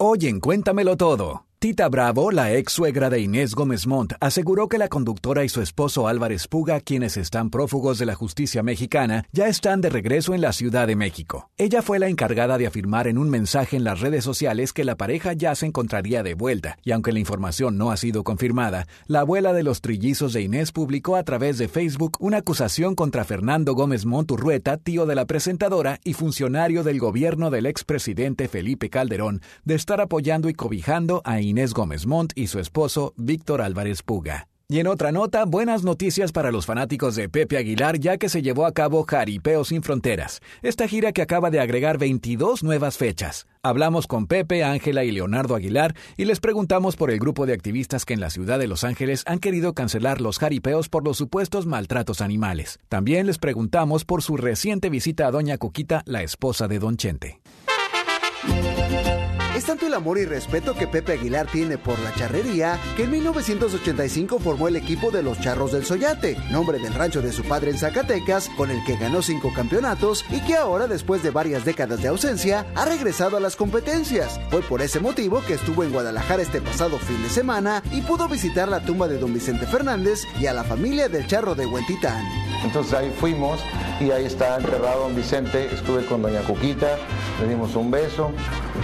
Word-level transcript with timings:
Oyen, 0.00 0.38
Cuéntamelo 0.38 0.96
Todo. 0.96 1.47
Tita 1.60 1.88
Bravo, 1.88 2.30
la 2.30 2.54
ex 2.54 2.72
suegra 2.72 3.10
de 3.10 3.20
Inés 3.20 3.56
Gómez 3.56 3.88
Montt, 3.88 4.12
aseguró 4.20 4.68
que 4.68 4.78
la 4.78 4.86
conductora 4.86 5.42
y 5.42 5.48
su 5.48 5.60
esposo 5.60 6.06
Álvarez 6.06 6.46
Puga, 6.46 6.78
quienes 6.78 7.16
están 7.16 7.50
prófugos 7.50 7.98
de 7.98 8.06
la 8.06 8.14
justicia 8.14 8.62
mexicana, 8.62 9.24
ya 9.32 9.48
están 9.48 9.80
de 9.80 9.88
regreso 9.88 10.34
en 10.34 10.40
la 10.40 10.52
Ciudad 10.52 10.86
de 10.86 10.94
México. 10.94 11.50
Ella 11.56 11.82
fue 11.82 11.98
la 11.98 12.06
encargada 12.06 12.58
de 12.58 12.68
afirmar 12.68 13.08
en 13.08 13.18
un 13.18 13.28
mensaje 13.28 13.76
en 13.76 13.82
las 13.82 13.98
redes 13.98 14.22
sociales 14.22 14.72
que 14.72 14.84
la 14.84 14.94
pareja 14.94 15.32
ya 15.32 15.52
se 15.56 15.66
encontraría 15.66 16.22
de 16.22 16.34
vuelta, 16.34 16.78
y 16.84 16.92
aunque 16.92 17.10
la 17.10 17.18
información 17.18 17.76
no 17.76 17.90
ha 17.90 17.96
sido 17.96 18.22
confirmada, 18.22 18.86
la 19.08 19.20
abuela 19.20 19.52
de 19.52 19.64
los 19.64 19.80
trillizos 19.80 20.34
de 20.34 20.42
Inés 20.42 20.70
publicó 20.70 21.16
a 21.16 21.24
través 21.24 21.58
de 21.58 21.66
Facebook 21.66 22.18
una 22.20 22.36
acusación 22.36 22.94
contra 22.94 23.24
Fernando 23.24 23.74
Gómez 23.74 24.06
Montt 24.06 24.30
Urrueta, 24.30 24.76
tío 24.76 25.06
de 25.06 25.16
la 25.16 25.24
presentadora 25.24 25.98
y 26.04 26.12
funcionario 26.12 26.84
del 26.84 27.00
gobierno 27.00 27.50
del 27.50 27.66
expresidente 27.66 28.46
Felipe 28.46 28.90
Calderón, 28.90 29.42
de 29.64 29.74
estar 29.74 30.00
apoyando 30.00 30.48
y 30.48 30.54
cobijando 30.54 31.20
a 31.24 31.40
Inés 31.40 31.47
Gómez 31.74 32.06
Montt 32.06 32.32
y 32.34 32.46
su 32.48 32.58
esposo 32.58 33.14
Víctor 33.16 33.62
Álvarez 33.62 34.02
Puga. 34.02 34.48
Y 34.70 34.80
en 34.80 34.86
otra 34.86 35.12
nota, 35.12 35.46
buenas 35.46 35.82
noticias 35.82 36.30
para 36.30 36.52
los 36.52 36.66
fanáticos 36.66 37.16
de 37.16 37.30
Pepe 37.30 37.56
Aguilar 37.56 37.98
ya 37.98 38.18
que 38.18 38.28
se 38.28 38.42
llevó 38.42 38.66
a 38.66 38.72
cabo 38.72 39.06
Jaripeo 39.08 39.64
sin 39.64 39.82
Fronteras, 39.82 40.42
esta 40.60 40.86
gira 40.86 41.12
que 41.12 41.22
acaba 41.22 41.48
de 41.50 41.58
agregar 41.58 41.96
22 41.96 42.62
nuevas 42.62 42.98
fechas. 42.98 43.46
Hablamos 43.62 44.06
con 44.06 44.26
Pepe, 44.26 44.64
Ángela 44.64 45.04
y 45.04 45.10
Leonardo 45.10 45.54
Aguilar 45.54 45.94
y 46.18 46.26
les 46.26 46.38
preguntamos 46.38 46.96
por 46.96 47.10
el 47.10 47.18
grupo 47.18 47.46
de 47.46 47.54
activistas 47.54 48.04
que 48.04 48.12
en 48.12 48.20
la 48.20 48.28
ciudad 48.28 48.58
de 48.58 48.68
Los 48.68 48.84
Ángeles 48.84 49.22
han 49.24 49.38
querido 49.38 49.72
cancelar 49.72 50.20
los 50.20 50.38
jaripeos 50.38 50.90
por 50.90 51.02
los 51.02 51.16
supuestos 51.16 51.64
maltratos 51.64 52.20
animales. 52.20 52.78
También 52.90 53.26
les 53.26 53.38
preguntamos 53.38 54.04
por 54.04 54.22
su 54.22 54.36
reciente 54.36 54.90
visita 54.90 55.26
a 55.26 55.30
Doña 55.30 55.56
Coquita, 55.56 56.02
la 56.04 56.22
esposa 56.22 56.68
de 56.68 56.78
Don 56.78 56.98
Chente. 56.98 57.40
Es 59.58 59.64
tanto 59.64 59.88
el 59.88 59.94
amor 59.94 60.18
y 60.18 60.24
respeto 60.24 60.76
que 60.76 60.86
Pepe 60.86 61.14
Aguilar 61.14 61.48
tiene 61.48 61.78
por 61.78 61.98
la 61.98 62.14
charrería 62.14 62.78
que 62.96 63.02
en 63.02 63.10
1985 63.10 64.38
formó 64.38 64.68
el 64.68 64.76
equipo 64.76 65.10
de 65.10 65.20
los 65.20 65.40
Charros 65.40 65.72
del 65.72 65.84
Soyate, 65.84 66.36
nombre 66.52 66.78
del 66.78 66.94
rancho 66.94 67.22
de 67.22 67.32
su 67.32 67.42
padre 67.42 67.72
en 67.72 67.76
Zacatecas, 67.76 68.50
con 68.50 68.70
el 68.70 68.84
que 68.84 68.94
ganó 68.94 69.20
cinco 69.20 69.52
campeonatos 69.52 70.24
y 70.30 70.40
que 70.42 70.54
ahora, 70.54 70.86
después 70.86 71.24
de 71.24 71.32
varias 71.32 71.64
décadas 71.64 72.00
de 72.00 72.06
ausencia, 72.06 72.66
ha 72.76 72.84
regresado 72.84 73.36
a 73.36 73.40
las 73.40 73.56
competencias. 73.56 74.38
Fue 74.48 74.62
por 74.62 74.80
ese 74.80 75.00
motivo 75.00 75.42
que 75.44 75.54
estuvo 75.54 75.82
en 75.82 75.90
Guadalajara 75.90 76.40
este 76.40 76.60
pasado 76.60 76.96
fin 76.96 77.20
de 77.20 77.28
semana 77.28 77.82
y 77.90 78.02
pudo 78.02 78.28
visitar 78.28 78.68
la 78.68 78.84
tumba 78.84 79.08
de 79.08 79.18
don 79.18 79.34
Vicente 79.34 79.66
Fernández 79.66 80.22
y 80.38 80.46
a 80.46 80.52
la 80.52 80.62
familia 80.62 81.08
del 81.08 81.26
Charro 81.26 81.56
de 81.56 81.66
Huentitán. 81.66 82.24
Entonces 82.62 82.94
ahí 82.94 83.12
fuimos 83.18 83.60
y 84.00 84.12
ahí 84.12 84.24
está 84.24 84.56
enterrado 84.56 85.02
don 85.02 85.16
Vicente, 85.16 85.68
estuve 85.74 86.04
con 86.06 86.22
doña 86.22 86.42
Cuquita, 86.42 86.96
le 87.40 87.48
dimos 87.48 87.74
un 87.74 87.90
beso, 87.90 88.30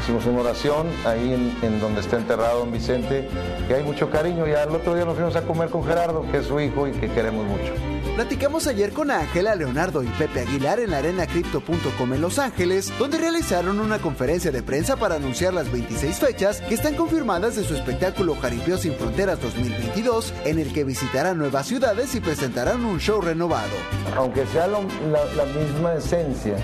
hicimos 0.00 0.26
una 0.26 0.40
oración 0.40 0.63
ahí 1.04 1.52
en, 1.62 1.80
donde 1.80 2.00
está 2.00 2.16
enterrado 2.16 2.60
don 2.60 2.72
Vicente, 2.72 3.28
que 3.68 3.74
hay 3.74 3.82
mucho 3.82 4.08
cariño 4.08 4.48
y 4.48 4.52
al 4.52 4.70
otro 4.70 4.94
día 4.94 5.04
nos 5.04 5.14
fuimos 5.14 5.36
a 5.36 5.42
comer 5.42 5.68
con 5.68 5.84
Gerardo, 5.84 6.24
que 6.30 6.38
es 6.38 6.46
su 6.46 6.58
hijo 6.58 6.88
y 6.88 6.92
que 6.92 7.10
queremos 7.10 7.44
mucho. 7.44 7.72
Platicamos 8.14 8.66
ayer 8.66 8.92
con 8.92 9.10
Ángela, 9.10 9.56
Leonardo 9.56 10.02
y 10.02 10.06
Pepe 10.06 10.40
Aguilar 10.40 10.80
en 10.80 10.92
la 10.92 10.98
arenacrypto.com 10.98 12.14
en 12.14 12.20
Los 12.20 12.38
Ángeles, 12.38 12.92
donde 12.98 13.18
realizaron 13.18 13.78
una 13.78 13.98
conferencia 13.98 14.52
de 14.52 14.62
prensa 14.62 14.96
para 14.96 15.16
anunciar 15.16 15.52
las 15.52 15.70
26 15.70 16.18
fechas 16.18 16.60
que 16.62 16.74
están 16.74 16.94
confirmadas 16.94 17.56
de 17.56 17.64
su 17.64 17.74
espectáculo 17.74 18.36
Jaripeo 18.36 18.78
sin 18.78 18.94
Fronteras 18.94 19.42
2022, 19.42 20.32
en 20.44 20.60
el 20.60 20.72
que 20.72 20.84
visitarán 20.84 21.36
nuevas 21.36 21.66
ciudades 21.66 22.14
y 22.14 22.20
presentarán 22.20 22.84
un 22.84 23.00
show 23.00 23.20
renovado. 23.20 23.74
Aunque 24.16 24.46
sea 24.46 24.68
la, 24.68 24.78
la 24.78 25.44
misma 25.46 25.94
esencia, 25.94 26.56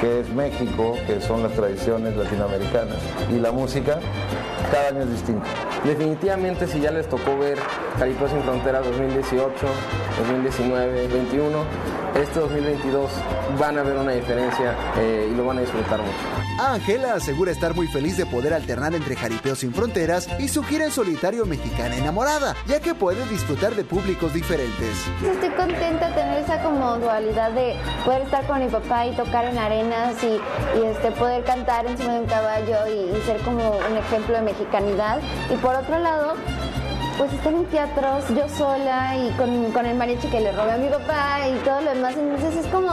que 0.00 0.20
es 0.20 0.28
México, 0.30 0.96
que 1.06 1.20
son 1.20 1.42
las 1.42 1.52
tradiciones 1.52 2.16
latinoamericanas, 2.16 2.98
y 3.30 3.38
la 3.38 3.52
música, 3.52 4.00
cada 4.72 4.88
año 4.88 5.02
es 5.02 5.10
distinto. 5.10 5.46
Definitivamente 5.84 6.66
si 6.66 6.80
ya 6.80 6.90
les 6.90 7.06
tocó 7.08 7.36
ver 7.38 7.58
Jaripeo 7.98 8.28
sin 8.28 8.42
Fronteras 8.42 8.84
2018, 8.84 9.52
2019, 10.18 11.02
2021, 11.02 11.58
este 12.20 12.40
2022 12.40 13.10
van 13.58 13.78
a 13.78 13.82
ver 13.82 13.96
una 13.96 14.12
diferencia 14.12 14.74
eh, 14.98 15.28
y 15.30 15.36
lo 15.36 15.44
van 15.44 15.58
a 15.58 15.60
disfrutar 15.60 16.00
mucho. 16.00 16.42
Ángela 16.58 17.14
asegura 17.14 17.50
estar 17.50 17.74
muy 17.74 17.86
feliz 17.86 18.16
de 18.16 18.26
poder 18.26 18.52
alternar 18.52 18.94
entre 18.94 19.16
Jaripeo 19.16 19.56
sin 19.56 19.72
Fronteras 19.72 20.28
y 20.38 20.48
su 20.48 20.62
gira 20.62 20.84
en 20.84 20.90
solitario 20.90 21.46
mexicana 21.46 21.96
enamorada, 21.96 22.54
ya 22.66 22.80
que 22.80 22.94
puede 22.94 23.26
disfrutar 23.28 23.74
de 23.74 23.84
públicos 23.84 24.32
diferentes. 24.32 25.06
Estoy 25.24 25.48
contenta 25.50 26.08
de 26.08 26.14
tener 26.14 26.44
esa 26.44 26.62
como 26.62 26.98
dualidad 26.98 27.52
de 27.52 27.74
poder 28.04 28.22
estar 28.22 28.46
con 28.46 28.60
mi 28.60 28.68
papá 28.68 29.06
y 29.06 29.16
tocar 29.16 29.46
en 29.46 29.58
arenas 29.58 30.16
y, 30.22 30.40
este, 30.86 31.10
poder 31.12 31.42
cantar 31.44 31.86
encima 31.86 32.14
de 32.14 32.20
un 32.20 32.26
caballo 32.26 32.76
y, 32.86 33.16
y 33.16 33.22
ser 33.22 33.38
como 33.38 33.78
un 33.78 33.96
ejemplo 33.96 34.36
de 34.36 34.42
mexicanidad. 34.62 35.20
Y 35.52 35.56
por 35.56 35.74
otro 35.74 35.98
lado, 35.98 36.34
pues 37.18 37.32
estar 37.32 37.52
en 37.52 37.64
teatros 37.66 38.24
yo 38.30 38.48
sola 38.48 39.16
y 39.16 39.30
con, 39.36 39.86
el 39.86 39.96
mariachi 39.96 40.28
que 40.28 40.40
le 40.40 40.52
robé 40.52 40.72
a 40.72 40.76
mi 40.78 40.88
papá 40.88 41.48
y 41.48 41.56
todo 41.64 41.80
lo 41.80 41.94
demás. 41.94 42.14
Entonces 42.16 42.64
es 42.64 42.66
como, 42.66 42.90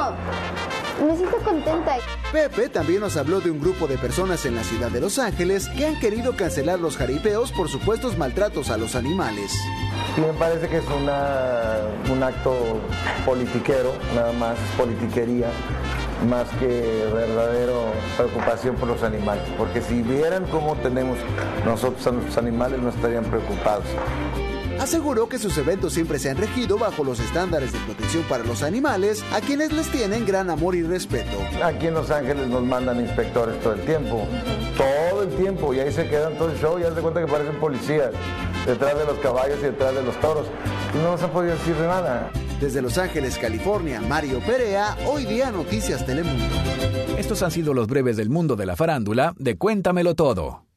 me 1.05 1.15
siento 1.15 1.37
contenta. 1.37 1.97
Pepe 2.31 2.69
también 2.69 2.99
nos 3.01 3.17
habló 3.17 3.41
de 3.41 3.49
un 3.49 3.59
grupo 3.59 3.87
de 3.87 3.97
personas 3.97 4.45
en 4.45 4.55
la 4.55 4.63
ciudad 4.63 4.89
de 4.89 5.01
Los 5.01 5.17
Ángeles 5.17 5.67
que 5.69 5.87
han 5.87 5.99
querido 5.99 6.35
cancelar 6.35 6.79
los 6.79 6.97
jaripeos 6.97 7.51
por 7.51 7.69
supuestos 7.69 8.17
maltratos 8.17 8.69
a 8.69 8.77
los 8.77 8.95
animales. 8.95 9.51
Sí, 10.15 10.21
me 10.21 10.33
parece 10.33 10.67
que 10.67 10.77
es 10.77 10.85
una, 11.01 11.77
un 12.11 12.21
acto 12.21 12.79
politiquero, 13.25 13.93
nada 14.15 14.31
más 14.33 14.57
politiquería 14.77 15.49
más 16.27 16.47
que 16.59 17.09
verdadero 17.13 17.91
preocupación 18.17 18.75
por 18.75 18.87
los 18.87 19.03
animales, 19.03 19.43
porque 19.57 19.81
si 19.81 20.01
vieran 20.01 20.45
cómo 20.47 20.75
tenemos 20.75 21.17
nosotros 21.65 22.05
a 22.07 22.11
nuestros 22.11 22.37
animales 22.37 22.79
no 22.81 22.89
estarían 22.89 23.25
preocupados. 23.25 23.85
Aseguró 24.79 25.27
que 25.27 25.39
sus 25.39 25.57
eventos 25.57 25.91
siempre 25.91 26.19
se 26.19 26.29
han 26.29 26.37
regido 26.37 26.77
bajo 26.77 27.03
los 27.03 27.19
estándares 27.19 27.73
de 27.73 27.79
protección 27.79 28.23
para 28.23 28.45
los 28.45 28.63
animales, 28.63 29.25
a 29.33 29.41
quienes 29.41 29.73
les 29.73 29.91
tienen 29.91 30.25
gran 30.25 30.49
amor 30.49 30.73
y 30.73 30.83
respeto. 30.83 31.37
Aquí 31.61 31.87
en 31.87 31.95
Los 31.95 32.09
Ángeles 32.11 32.47
nos 32.47 32.63
mandan 32.63 33.01
inspectores 33.01 33.59
todo 33.59 33.73
el 33.73 33.81
tiempo, 33.81 34.25
todo 34.77 35.23
el 35.23 35.29
tiempo, 35.35 35.73
y 35.73 35.81
ahí 35.81 35.91
se 35.91 36.07
quedan 36.07 36.35
todo 36.35 36.49
el 36.49 36.57
show, 36.57 36.79
y 36.79 36.83
haz 36.83 36.95
de 36.95 37.01
cuenta 37.01 37.19
que 37.19 37.27
parecen 37.29 37.59
policías, 37.59 38.11
detrás 38.65 38.97
de 38.97 39.03
los 39.03 39.17
caballos 39.17 39.57
y 39.59 39.63
detrás 39.63 39.93
de 39.93 40.01
los 40.01 40.15
toros, 40.21 40.47
y 40.93 40.97
no 40.99 41.11
nos 41.11 41.23
han 41.23 41.31
podido 41.31 41.55
decir 41.55 41.75
nada. 41.75 42.31
Desde 42.59 42.81
Los 42.81 42.97
Ángeles, 42.97 43.37
California, 43.37 44.01
Mario 44.01 44.41
Perea, 44.41 44.97
hoy 45.07 45.25
día 45.25 45.49
Noticias 45.49 46.05
Telemundo. 46.05 46.43
Estos 47.17 47.41
han 47.41 47.51
sido 47.51 47.73
los 47.73 47.87
breves 47.87 48.17
del 48.17 48.29
mundo 48.29 48.57
de 48.57 48.65
la 48.65 48.75
farándula 48.75 49.33
de 49.37 49.57
Cuéntamelo 49.57 50.13
Todo. 50.13 50.68